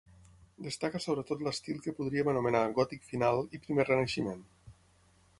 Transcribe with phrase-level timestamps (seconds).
[0.67, 4.41] Destaca sobretot l'estil que podríem anomenar gòtic final i primer renaixement.